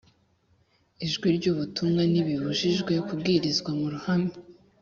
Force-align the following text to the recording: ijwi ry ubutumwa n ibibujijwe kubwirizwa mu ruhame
ijwi 1.05 1.27
ry 1.37 1.45
ubutumwa 1.51 2.01
n 2.11 2.13
ibibujijwe 2.21 2.93
kubwirizwa 3.07 3.71
mu 3.79 3.87
ruhame 3.93 4.31